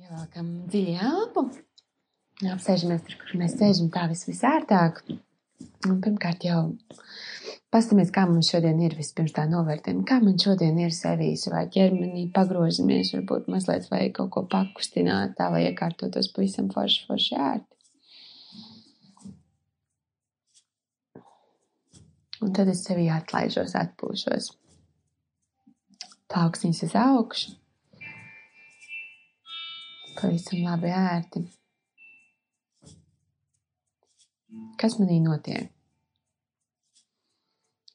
[0.00, 1.42] Ievelkam dziļi elpu.
[2.48, 5.02] Apsēžamies tur, kur mēs sēžam tā vis visērtāk.
[5.86, 6.62] Un pirmkārt jau
[7.74, 12.24] pastamies, kā mums šodien ir vispirms tā novērtējam, kā man šodien ir sevīs vai ķermenī
[12.34, 17.68] pagrozamies, varbūt mazliet vai kaut ko pakustināt tā, lai iekārtotos pavisam forši, forši ērti.
[22.42, 24.54] Un tad es sevi atlaižos, atpūšos.
[26.32, 27.61] Plauksnīs uz augšu
[30.22, 31.44] pavisam labi ērti.
[34.80, 35.70] Kas manī notiek?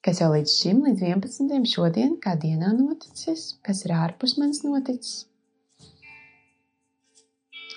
[0.08, 1.66] Kas jau līdz šim, līdz 11.
[1.68, 5.26] šodien, kā dienā noticis, kas ir ārpus manis noticis?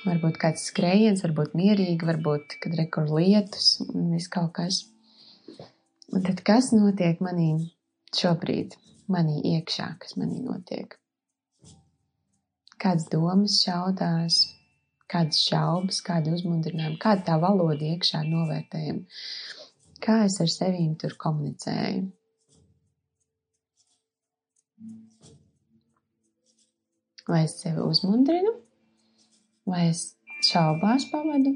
[0.05, 4.84] Varbūt kāds skrējiens, varbūt mierīgi, varbūt, kad rekur lietus un viss kaut kas.
[6.14, 7.51] Un tad kas notiek manī
[8.17, 8.78] šobrīd,
[9.12, 10.97] manī iekšā, kas manī notiek?
[12.80, 14.41] Kādas domas šaudās,
[15.11, 19.20] kādas šaubas, kādi uzmundrinājumi, kāda tā valoda iekšā novērtējuma,
[20.05, 22.08] kā es ar sevīm tur komunicēju.
[27.31, 28.56] Vai es sevi uzmundrinu,
[29.70, 30.06] vai es
[30.48, 31.53] šaubās pavadu,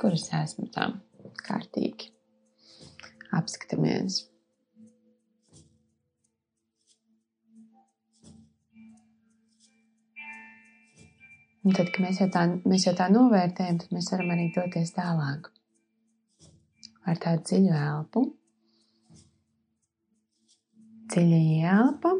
[0.00, 0.98] kur es esmu tam
[1.46, 2.10] kārtīgi.
[3.34, 4.33] Apskatāmies.
[11.64, 14.90] Un tad, kad mēs jau, tā, mēs jau tā novērtējam, tad mēs varam arī doties
[14.92, 15.46] tālāk.
[17.08, 18.24] Ar tādu dziļu elpu.
[21.14, 22.12] Dziļa ielpa.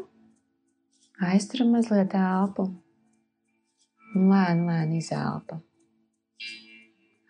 [1.29, 2.65] Aizturam mazliet elpu.
[4.15, 5.59] Un lēni, lēni izelpa.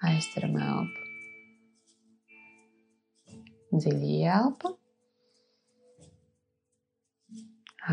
[0.07, 1.09] Aizturam elpu.
[3.75, 4.71] Dziļa ielpa.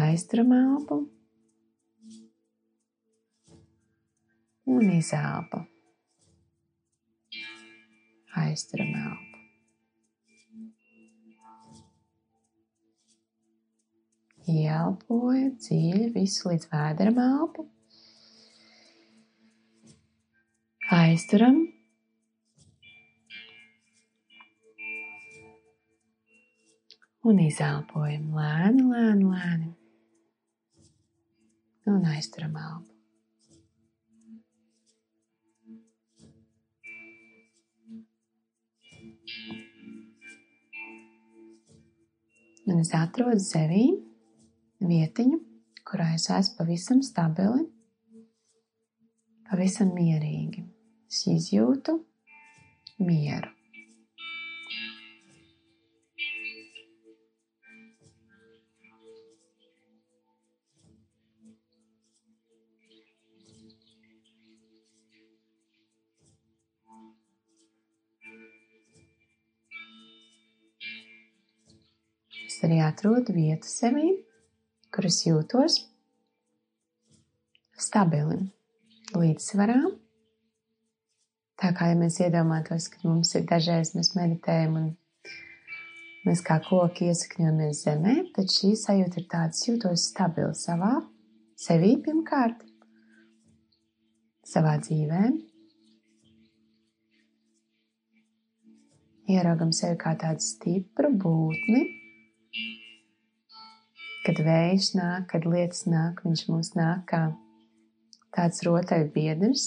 [0.07, 1.01] Aizturam elpu
[4.65, 5.67] un izelpa.
[8.43, 9.33] Aizturam elpu.
[14.53, 17.67] Ielpoja dziļi visu līdz vēderam elpu.
[20.93, 21.61] Aizturam.
[27.23, 29.71] Un izelpojam lēni, lēni, lēni.
[31.93, 32.92] Un aizturam elpu.
[42.71, 43.87] Un es atrodu sevī
[44.87, 45.39] vietiņu,
[45.89, 47.65] kurā es esmu pavisam stabili,
[49.51, 50.63] pavisam mierīgi.
[51.11, 51.97] Es izjūtu
[53.03, 53.51] mieru.
[72.67, 74.13] Arī atrodu vietu sevī,
[74.93, 75.79] kur es jūtos
[77.81, 78.39] stabili,
[79.17, 79.81] līdzsvarā.
[81.63, 84.91] Tā kā ja mēs iedomātos, ka mums ir dažreiz mēs meditējam un
[86.27, 90.93] mēs kā koki iesakņojamies zemē, tad šī sajūta ir tāda, es jūtos stabili savā,
[91.59, 92.63] sevī pirmkārt,
[94.47, 95.23] savā dzīvē.
[99.33, 101.85] Ieraugam sevi kā tādu stipru būtni,
[104.23, 107.23] Kad vējš nāk, kad lietas nāk, viņš mūs nāk kā
[108.35, 109.65] tāds rotaļbiedrs.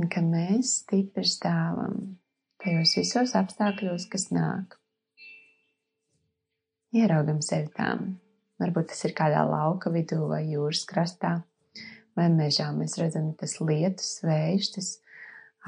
[0.00, 2.16] Un ka mēs stipri stāvam
[2.64, 4.78] tajos visos apstākļos, kas nāk.
[6.96, 8.14] Ieraugam sevi tām.
[8.60, 11.36] Varbūt tas ir kādā lauka vidū vai jūras krastā
[12.16, 12.70] vai mežā.
[12.76, 14.90] Mēs redzam, tas lietus, vējš, tas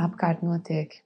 [0.00, 0.98] apkārt notiek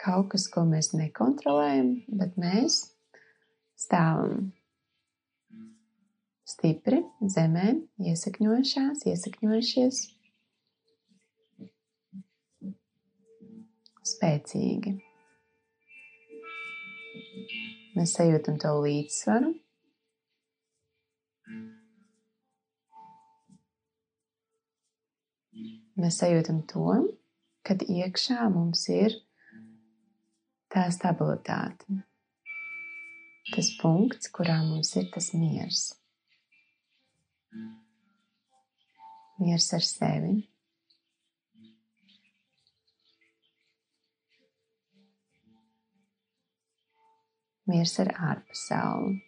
[0.00, 2.80] kaut kas, ko mēs nekontrolējam, bet mēs
[3.80, 4.50] stāvam
[6.48, 7.74] stipri zemē,
[8.10, 10.00] iesakņojušās, iesakņojušies,
[14.10, 14.96] spēcīgi.
[17.98, 19.54] Mēs sajūtam to līdzsvaru.
[26.00, 27.00] Mēs sajūtam to,
[27.66, 29.18] kad iekšā mums ir
[30.72, 32.02] tā stabilitāte.
[33.50, 35.88] Tas punkts, kurā mums ir tas miers.
[39.40, 40.38] Miers ar sevi.
[47.70, 49.18] miers ar ārpasauli.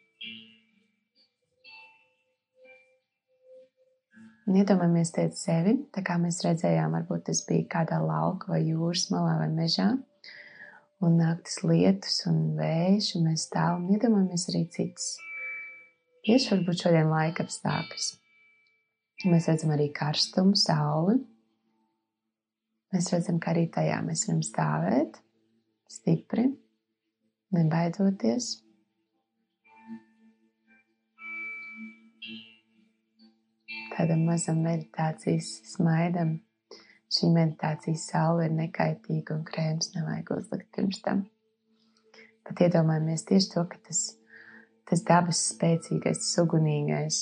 [4.52, 9.38] Iedomājamies te sevi, tā kā mēs redzējām, varbūt tas bija kādā lauka vai jūras malā
[9.38, 9.86] vai mežā,
[11.02, 15.08] un nāk tas lietus un vējš, un mēs stāvam un iedomājamies arī citas.
[16.22, 18.08] Tieši varbūt šodien laika apstākļus.
[19.26, 21.18] Mēs redzam arī karstumu, sauli.
[22.94, 25.18] Mēs redzam, ka arī tajā mēs varam stāvēt
[25.92, 26.46] stipri,
[27.54, 28.52] nebaidoties.
[33.92, 36.38] Tādam mazam meditācijas smaidam.
[37.12, 41.26] Šī meditācijas saule ir nekaitīga un krēms nevajag uzlikt pirms tam.
[42.46, 44.00] Pat iedomājamies tieši to, ka tas,
[44.88, 47.20] tas dabas spēcīgais, tas ugunīgais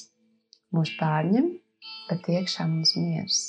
[0.76, 1.50] mūs pārņem,
[2.08, 3.42] bet iekšā mums miers.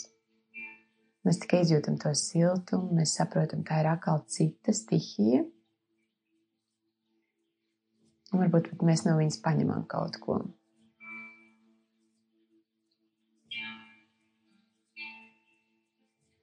[1.21, 5.43] Mēs tikai izjūtam to siltumu, mēs saprotam, tā ir atkal cita stihija,
[8.31, 10.39] Un varbūt mēs no viņas paņemam kaut ko.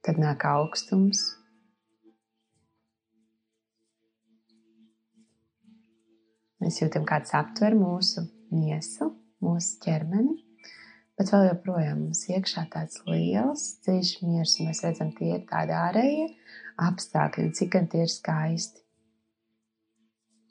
[0.09, 1.19] Tad nāk augstums.
[6.57, 9.11] Mēs jūtam, kāds aptver mūsu miesu,
[9.45, 10.33] mūsu ķermeni,
[11.13, 15.77] bet vēl joprojām mums iekšā tāds liels, dziļš miers, un mēs redzam, tie ir tādi
[15.77, 16.25] ārējie
[16.87, 18.81] apstākļi, cik gan tie ir skaisti.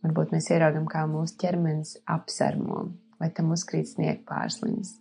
[0.07, 4.97] Varbūt mēs ieraugam, kā mūsu ķermenis apsarmo, vai tam uzkrīt sniega pārsliņas.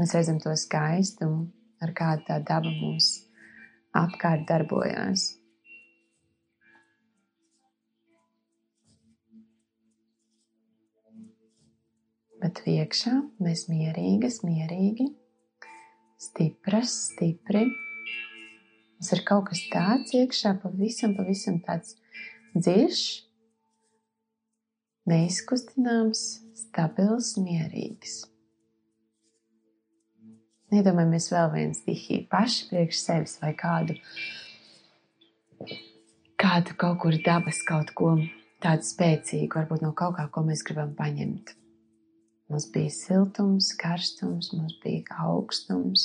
[0.00, 1.50] Mēs redzam to skaistumu,
[1.84, 3.27] ar kādu tā daba mūs
[3.96, 5.34] apkārt darbojās.
[12.38, 15.08] Bet iekšā mēs mierīgas, mierīgi,
[16.22, 17.64] stipras, stipri.
[18.98, 21.96] Mums ir kaut kas tāds iekšā, pavisam, pavisam tāds
[22.54, 23.02] dziļš,
[25.10, 26.24] neizkustināms,
[26.62, 28.20] stabils, mierīgs.
[30.68, 33.94] Nedomājamies vēl vienu stihiju paši priekš sevis vai kādu,
[36.36, 38.10] kādu kaut kur dabas kaut ko
[38.60, 41.54] tādu spēcīgu, varbūt no kaut kā, ko mēs gribam paņemt.
[42.52, 46.04] Mums bija siltums, karstums, mums bija augstums.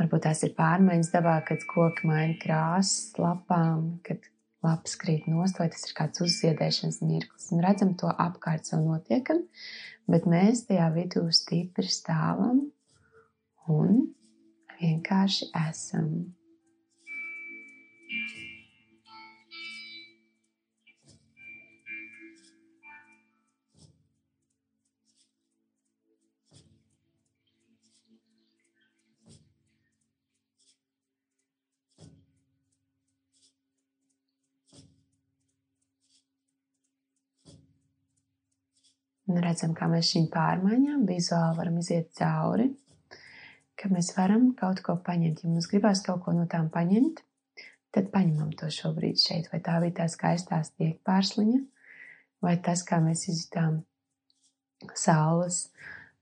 [0.00, 4.24] Varbūt tās ir pārmaiņas dabā, kad koki maina krāsas, lapām, kad
[4.64, 7.50] lapas krīt nost, vai tas ir kāds uzziedēšanas mirklis.
[7.52, 9.44] Un redzam to apkārt sev notiekam,
[10.08, 12.64] bet mēs tajā vidū stipri stāvam
[13.68, 14.02] un
[14.80, 16.10] vienkārši esam.
[39.28, 42.70] Un redzam, kā mēs šīm pārmaiņām vizuāli varam iziet cauri,
[43.78, 45.44] ka mēs varam kaut ko paņemt.
[45.44, 47.22] Ja mums gribās kaut ko no tām paņemt,
[47.94, 49.50] tad paņemam to šobrīd šeit.
[49.52, 51.60] Vai tā bija tā skaistā stiek pārsliņa,
[52.44, 53.82] vai tas, kā mēs izjutām
[54.94, 55.68] saules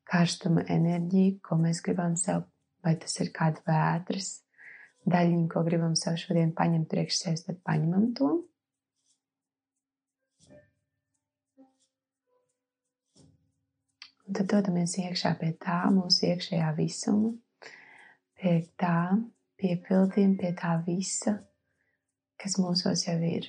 [0.06, 2.44] karstuma enerģiju, ko mēs gribam sev,
[2.84, 4.36] vai tas ir kāda vētras
[5.06, 8.30] daļiņa, ko gribam sev šodien paņemt priekš sevis, tad paņemam to.
[14.26, 17.30] Un tad dodamies iekšā pie tā mūsu iekšējā visuma,
[18.40, 19.16] pie tā
[19.60, 21.36] piepildījuma, pie tā visa,
[22.40, 23.48] kas mūsos jau ir.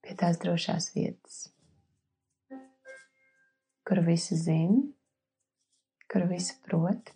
[0.00, 1.44] Pie tās drošās vietas,
[3.86, 4.82] kur visi zina,
[6.10, 7.12] kur visi prot,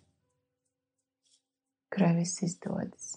[1.91, 3.15] kurai viss izdodas.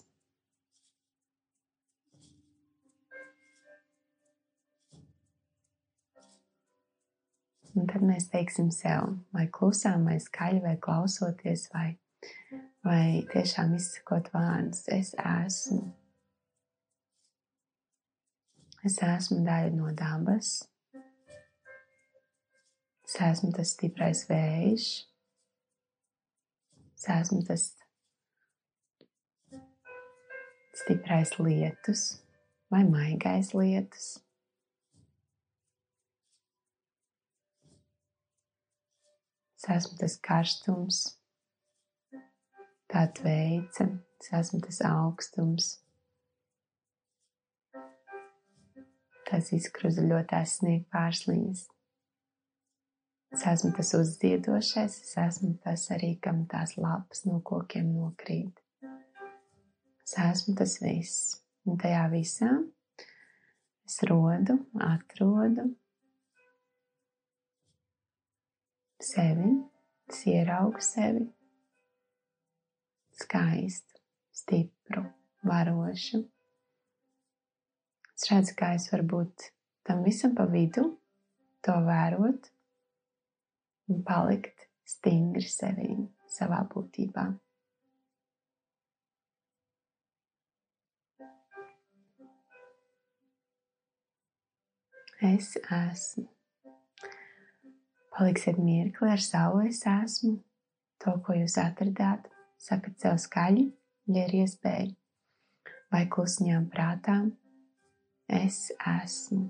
[7.79, 11.93] Un tad mēs teiksim sev, vai klusām, vai skaļi, vai klausoties, vai,
[12.83, 15.85] vai tiešām izsakot vārdus, es esmu.
[18.83, 20.51] Es esmu daļa no dabas.
[23.07, 24.89] Es esmu tas stiprais vējš.
[26.99, 27.69] Es esmu tas
[30.83, 32.09] stiprais lietus
[32.71, 34.17] vai maigais lietus.
[39.59, 40.97] Es esmu tas karstums,
[42.87, 43.89] tā tveica,
[44.23, 45.65] es esmu tas augstums,
[49.27, 51.65] tās izkruzuļotās sniega pārsliņas.
[53.35, 58.63] Es esmu tas uzziedošais, es esmu tas arī, kam tās lapas no kokiem nokrīt.
[60.07, 61.35] Es esmu tas viss.
[61.67, 62.47] Un tajā visā
[63.83, 64.55] es rodu,
[64.87, 65.67] atrodu
[68.99, 69.51] sevi,
[70.09, 71.27] es ieraugu sevi
[73.19, 73.99] skaistu,
[74.31, 75.03] stipru,
[75.43, 76.23] varošu.
[78.15, 79.49] Es redzu, kā es varu būt
[79.87, 80.85] tam visam pa vidu,
[81.65, 82.49] to vērot
[83.91, 85.91] un palikt stingri sevī,
[86.31, 87.29] savā būtībā.
[95.29, 96.29] Es esmu.
[98.19, 100.33] Paliksiet mirkli ar savu es esmu,
[100.99, 102.25] to, ko jūs atradāt,
[102.59, 103.63] sakat sev skaļi,
[104.11, 104.89] ja ir iespēja,
[105.87, 107.29] vai klusiņām prātām.
[108.27, 109.45] Es esmu.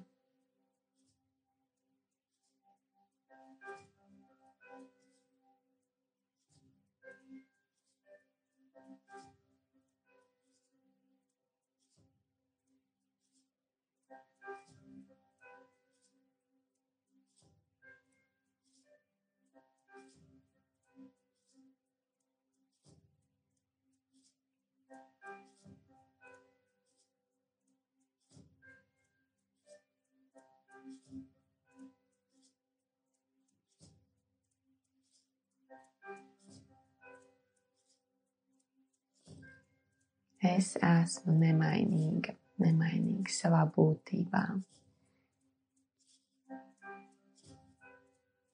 [40.60, 44.42] Es esmu nemainīga, nemainīga savā būtībā.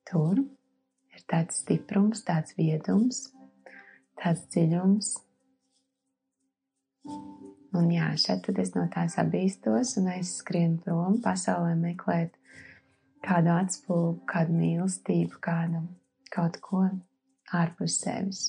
[0.06, 3.22] Tur ir tāds stiprums, tāds viedums,
[4.22, 5.14] tāds dziļums.
[7.76, 12.38] Un jā, šeit tad es no tās abīstos un aizskrienu prom pasaulē meklēt
[13.26, 15.82] kādu atspūgu, kādu mīlestību, kādu
[16.36, 16.86] kaut ko
[17.64, 18.46] ārpus sevis.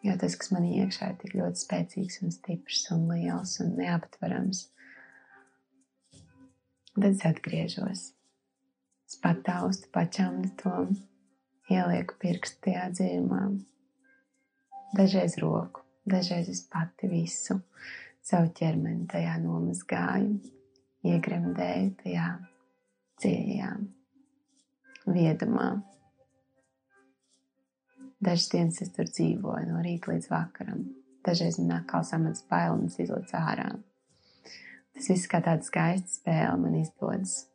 [0.00, 4.62] Jo tas, kas man iekšā ir tik ļoti spēcīgs un stiprs un liels un neaptverams.
[6.94, 8.06] Tad es atgriežos.
[9.10, 10.74] Es pataustu, pačamdu to,
[11.70, 13.42] ielieku pirkstu tajā dziļumā.
[14.96, 17.60] Dažreiz roku, dažreiz es pati visu
[18.26, 20.40] savu ķermeni tajā nomazgāju,
[21.06, 22.26] iegremdēju tajā
[23.22, 23.70] dziļajā
[25.14, 25.70] viedumā.
[28.20, 30.82] Dažas dienas es tur dzīvoju no rīta līdz vakaram.
[31.24, 33.70] Dažreiz man kā samats bail un es izlaicu ārā.
[34.92, 37.46] Tas viss kā tāda skaista spēle man izdodas.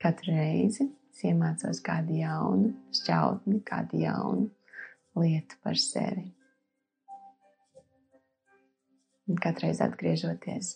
[0.00, 4.48] Katru reizi es iemācos kādu jaunu šķautni, kādu jaunu
[5.20, 6.24] lietu par sevi.
[9.28, 10.70] Un katreiz atgriežoties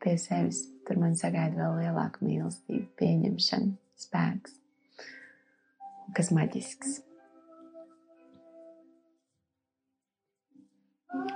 [0.00, 4.56] pie sevis, tur man sagaida vēl lielāka mīlestība, pieņemšana, spēks
[6.16, 6.98] kas maģisks.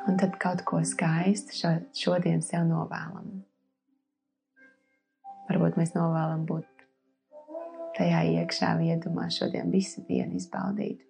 [0.08, 3.42] Un tad kaut ko skaistu šo, šodien sev novēlam.
[5.48, 6.68] Varbūt mēs novēlam būt
[7.96, 11.02] tajā iekšā viedumā šodien visu dienu izbaudīt.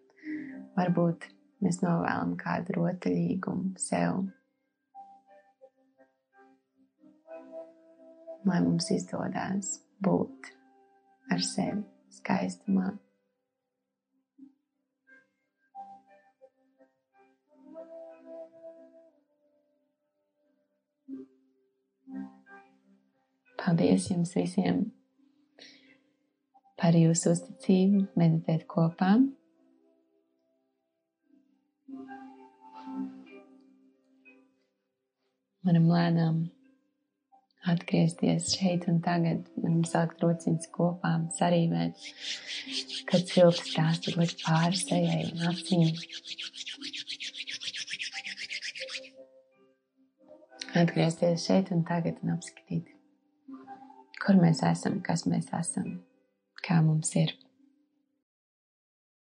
[0.76, 1.28] Varbūt
[1.64, 4.24] mēs novēlam kādu rotaļīgumu sev.
[8.42, 10.50] Lai mums izdodas būt
[11.30, 11.84] ar sevi
[12.18, 12.90] skaistumā.
[23.62, 24.78] Paldies jums visiem
[26.82, 29.12] par jūsu uzticību, meditēt kopā.
[35.62, 36.40] Varam lēnām
[37.70, 39.44] atgriezties šeit un tagad.
[39.62, 42.08] Varam sākt rociņas kopā, sarīvēt,
[43.12, 45.94] kad silts tās tur likt pāri sejai un acīm.
[50.82, 52.91] Atgriezties šeit un tagad un apskatīt
[54.22, 55.96] kur mēs esam, kas mēs esam,
[56.62, 57.34] kā mums ir.